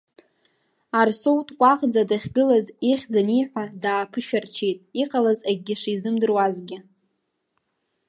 [0.99, 6.77] Арсоу дкәаӷӡа дахьгылаз ихьӡ аниҳәа дааԥышәарччеит, иҟалаз акгьы шизымдыруазгьы.